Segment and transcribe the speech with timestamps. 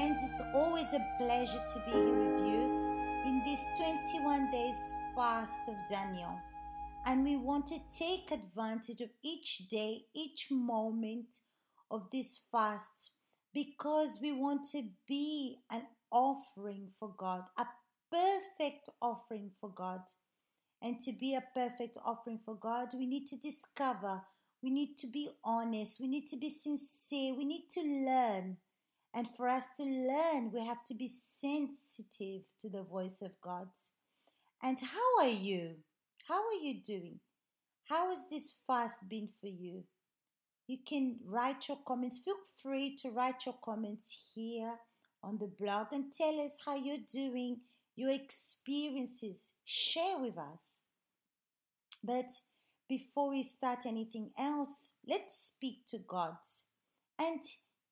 [0.00, 2.62] friends, it's always a pleasure to be here with you
[3.26, 6.38] in this 21 days fast of Daniel.
[7.04, 11.26] And we want to take advantage of each day, each moment
[11.90, 13.10] of this fast
[13.52, 17.66] because we want to be an offering for God, a
[18.10, 20.00] perfect offering for God.
[20.80, 24.22] And to be a perfect offering for God, we need to discover,
[24.62, 28.56] we need to be honest, we need to be sincere, we need to learn.
[29.14, 33.68] And for us to learn, we have to be sensitive to the voice of God.
[34.62, 35.76] And how are you?
[36.28, 37.18] How are you doing?
[37.88, 39.82] How has this fast been for you?
[40.68, 42.20] You can write your comments.
[42.24, 44.74] Feel free to write your comments here
[45.24, 47.56] on the blog and tell us how you're doing,
[47.96, 49.50] your experiences.
[49.64, 50.88] Share with us.
[52.04, 52.30] But
[52.88, 56.36] before we start anything else, let's speak to God
[57.18, 57.40] and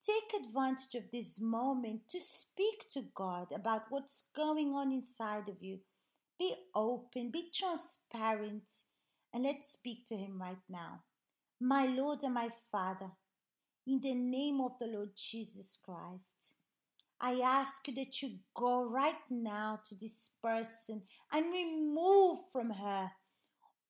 [0.05, 5.61] take advantage of this moment to speak to God about what's going on inside of
[5.61, 5.79] you.
[6.37, 8.63] Be open, be transparent,
[9.33, 11.01] and let's speak to Him right now.
[11.59, 13.11] My Lord and my Father,
[13.85, 16.53] in the name of the Lord Jesus Christ,
[17.21, 21.01] I ask you that you go right now to this person
[21.33, 23.11] and remove from her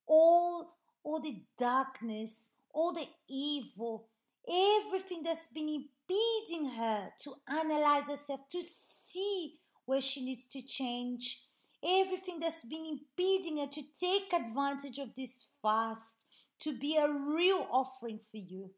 [0.07, 4.07] all, all the darkness, all the evil,
[4.47, 11.43] everything that's been impeding her to analyze herself, to see where she needs to change,
[11.83, 16.25] everything that's been impeding her to take advantage of this fast,
[16.59, 18.69] to be a real offering for you.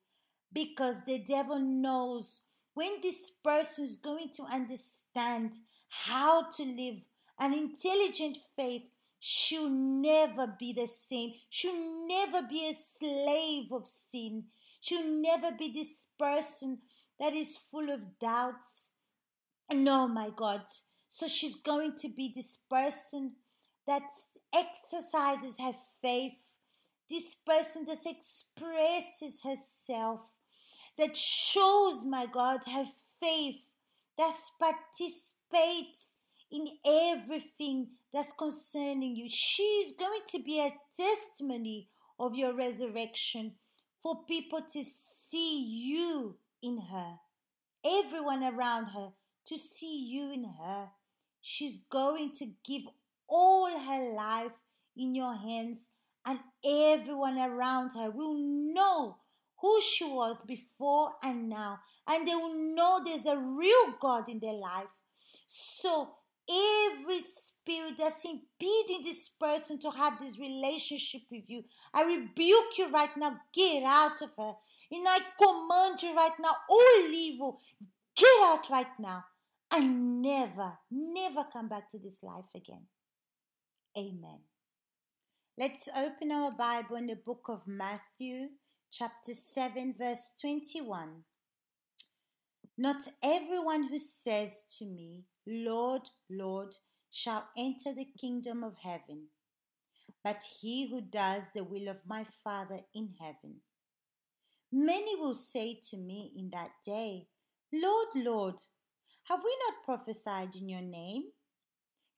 [0.53, 2.41] Because the devil knows
[2.73, 5.53] when this person is going to understand
[5.89, 6.95] how to live
[7.39, 8.83] an intelligent faith,
[9.19, 11.31] she'll never be the same.
[11.49, 14.45] She'll never be a slave of sin.
[14.81, 16.79] She'll never be this person
[17.21, 18.89] that is full of doubts.
[19.71, 20.63] No, my God.
[21.07, 23.33] So she's going to be this person
[23.85, 24.01] that
[24.53, 26.39] exercises her faith,
[27.09, 30.21] this person that expresses herself,
[30.97, 32.85] that shows, my God, her
[33.19, 33.61] faith,
[34.17, 36.15] that participates
[36.49, 39.27] in everything that's concerning you.
[39.29, 41.87] She is going to be a testimony
[42.19, 43.53] of your resurrection
[44.01, 47.19] for people to see you in her,
[47.85, 49.09] everyone around her
[49.47, 50.89] to see you in her.
[51.41, 52.83] She's going to give
[53.27, 54.51] all her life
[54.95, 55.89] in your hands,
[56.25, 59.17] and everyone around her will know
[59.59, 64.39] who she was before and now, and they will know there's a real God in
[64.39, 64.87] their life.
[65.47, 66.09] So,
[66.49, 71.63] every spirit that's impeding this person to have this relationship with you,
[71.93, 73.37] I rebuke you right now.
[73.53, 74.53] Get out of her.
[74.91, 77.59] And I command you right now, all evil,
[78.15, 79.23] get out right now
[79.71, 82.85] and never, never come back to this life again.
[83.97, 84.39] Amen.
[85.57, 88.49] Let's open our Bible in the book of Matthew,
[88.91, 91.23] chapter 7, verse 21.
[92.77, 96.73] Not everyone who says to me, Lord, Lord,
[97.11, 99.27] shall enter the kingdom of heaven,
[100.23, 103.57] but he who does the will of my Father in heaven.
[104.71, 107.27] Many will say to me in that day,
[107.73, 108.55] Lord, Lord,
[109.25, 111.23] have we not prophesied in your name?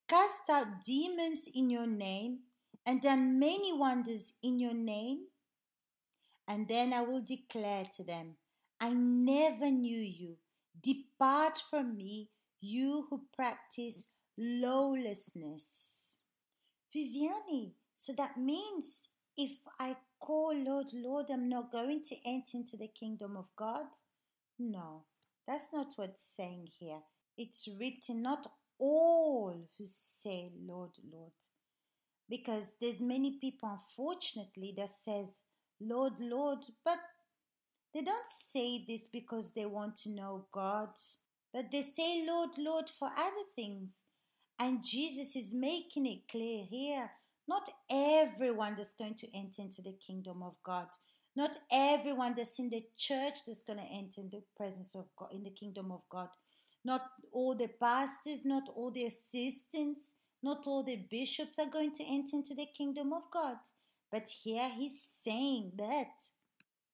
[0.08, 2.40] Cast out demons in your name,
[2.86, 5.26] and done many wonders in your name?
[6.48, 8.36] And then I will declare to them,
[8.80, 10.36] I never knew you.
[10.82, 16.20] Depart from me, you who practice lawlessness.
[16.96, 19.08] Viviani, so that means
[19.38, 23.86] if I call Lord, Lord, I'm not going to enter into the kingdom of God?
[24.60, 25.04] No,
[25.48, 27.00] that's not what's saying here.
[27.38, 28.48] It's written, not
[28.80, 31.32] all who say, Lord, Lord.
[32.30, 35.40] Because there's many people, unfortunately, that says,
[35.82, 37.00] Lord, Lord, but
[37.94, 40.90] they don't say this because they want to know God,
[41.54, 44.04] but they say, Lord, Lord, for other things.
[44.60, 47.10] And Jesus is making it clear here
[47.48, 50.88] not everyone that's going to enter into the kingdom of God.
[51.36, 55.30] Not everyone that's in the church that's going to enter in the presence of God,
[55.34, 56.30] in the kingdom of God.
[56.86, 57.02] Not
[57.32, 60.14] all the pastors, not all the assistants,
[60.44, 63.58] not all the bishops are going to enter into the kingdom of God.
[64.12, 66.12] But here he's saying that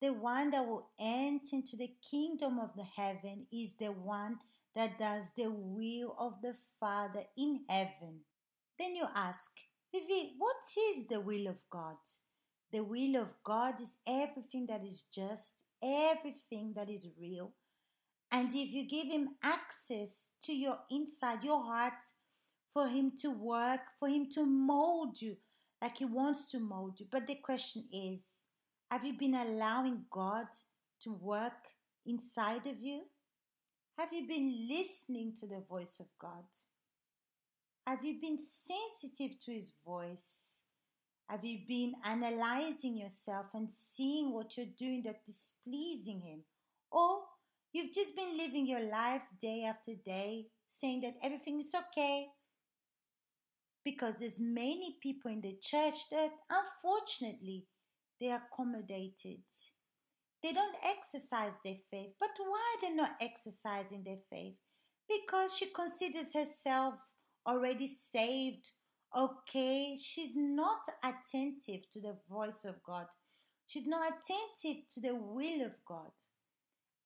[0.01, 4.37] the one that will enter into the kingdom of the heaven is the one
[4.75, 8.21] that does the will of the Father in heaven.
[8.77, 9.51] Then you ask,
[9.93, 10.57] Vivi, what
[10.91, 11.97] is the will of God?
[12.71, 17.53] The will of God is everything that is just, everything that is real,
[18.31, 22.03] And if you give Him access to your inside, your heart,
[22.73, 25.37] for Him to work, for Him to mold you
[25.81, 27.07] like He wants to mold you.
[27.11, 28.23] But the question is
[28.91, 30.47] have you been allowing God
[31.01, 31.67] to work
[32.05, 33.03] inside of you?
[33.97, 36.45] Have you been listening to the voice of God?
[37.89, 40.65] Have you been sensitive to His voice?
[41.27, 46.43] Have you been analyzing yourself and seeing what you're doing that displeasing Him?
[46.91, 47.21] Or
[47.73, 50.49] you've just been living your life day after day
[50.79, 52.27] saying that everything is okay,
[53.83, 57.65] because there's many people in the church that unfortunately
[58.21, 59.41] they are accommodated
[60.43, 64.55] they don't exercise their faith but why they're not exercising their faith
[65.07, 66.93] because she considers herself
[67.47, 68.69] already saved
[69.17, 73.07] okay she's not attentive to the voice of god
[73.67, 76.11] she's not attentive to the will of god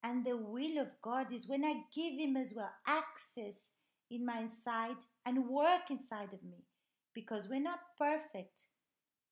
[0.03, 3.73] and the will of god is when i give him as well access
[4.11, 6.65] in my inside and work inside of me
[7.13, 8.63] because we're not perfect.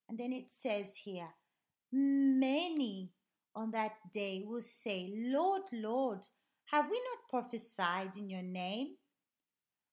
[0.10, 1.30] And then it says here,
[1.92, 3.12] many
[3.56, 6.20] on that day will say, Lord, Lord,
[6.66, 8.96] have we not prophesied in your name?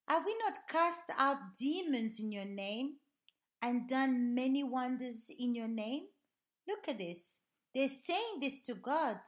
[0.08, 2.94] Have we not cast out demons in your name
[3.62, 6.04] and done many wonders in your name?
[6.66, 7.38] Look at this.
[7.74, 9.18] They're saying this to God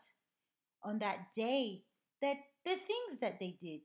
[0.82, 1.82] on that day
[2.22, 3.82] that the things that they did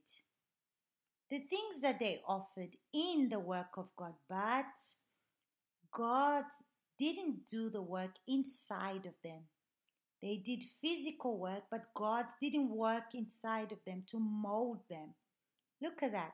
[1.29, 4.65] the things that they offered in the work of God, but
[5.91, 6.43] God
[6.99, 9.41] didn't do the work inside of them.
[10.21, 15.13] They did physical work, but God didn't work inside of them to mold them.
[15.81, 16.33] Look at that.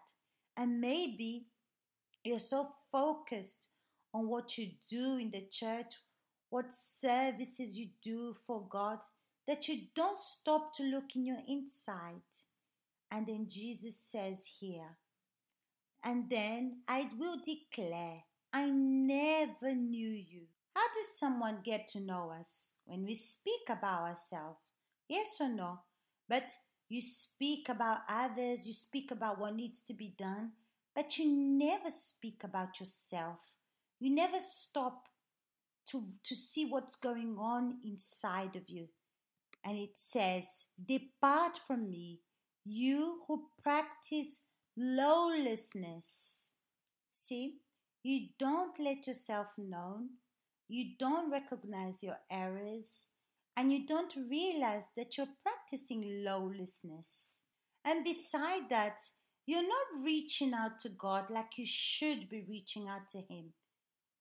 [0.61, 1.47] And maybe
[2.23, 3.69] you're so focused
[4.13, 5.95] on what you do in the church,
[6.51, 8.99] what services you do for God,
[9.47, 12.21] that you don't stop to look in your inside
[13.09, 14.97] and then Jesus says here,
[16.03, 18.19] and then I will declare,
[18.53, 20.43] I never knew you.
[20.75, 22.73] How does someone get to know us?
[22.85, 24.59] When we speak about ourselves,
[25.09, 25.79] yes or no?
[26.29, 26.51] But
[26.91, 30.51] you speak about others, you speak about what needs to be done,
[30.93, 33.39] but you never speak about yourself.
[34.01, 35.07] You never stop
[35.89, 38.89] to, to see what's going on inside of you.
[39.63, 42.19] And it says, Depart from me,
[42.65, 44.39] you who practice
[44.75, 46.53] lawlessness.
[47.09, 47.59] See,
[48.03, 50.09] you don't let yourself known,
[50.67, 53.11] you don't recognize your errors,
[53.57, 57.45] and you don't realize that you're practicing lawlessness.
[57.83, 58.99] And beside that,
[59.45, 63.53] you're not reaching out to God like you should be reaching out to Him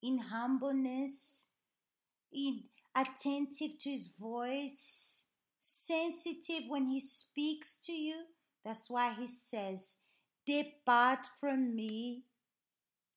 [0.02, 1.46] in humbleness,
[2.32, 2.64] in
[2.96, 5.24] attentive to His voice,
[5.58, 8.22] sensitive when He speaks to you.
[8.64, 9.98] That's why He says,
[10.46, 12.24] Depart from me,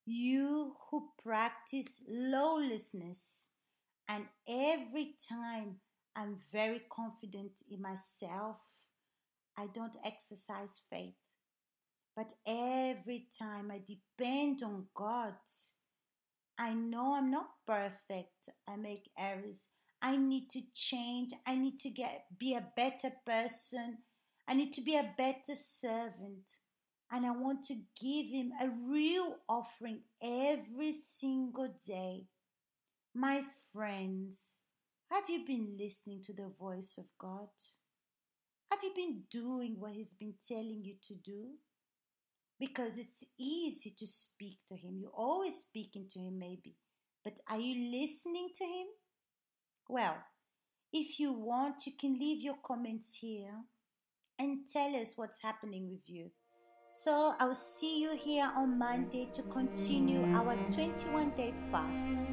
[0.06, 3.48] you who practice lawlessness.
[4.06, 5.76] And every time
[6.16, 8.56] I'm very confident in myself,
[9.56, 11.14] I don't exercise faith.
[12.16, 15.34] But every time I depend on God,
[16.56, 18.48] I know I'm not perfect.
[18.68, 19.66] I make errors.
[20.00, 21.32] I need to change.
[21.46, 23.98] I need to get be a better person.
[24.46, 26.50] I need to be a better servant.
[27.10, 32.26] And I want to give him a real offering every single day.
[33.14, 34.63] My friends,
[35.14, 37.48] have you been listening to the voice of God?
[38.70, 41.50] Have you been doing what He's been telling you to do?
[42.58, 44.98] Because it's easy to speak to Him.
[45.00, 46.74] You're always speaking to Him, maybe.
[47.22, 48.86] But are you listening to Him?
[49.88, 50.16] Well,
[50.92, 53.54] if you want, you can leave your comments here
[54.40, 56.30] and tell us what's happening with you.
[56.86, 62.30] So I'll see you here on Monday to continue our 21 day fast.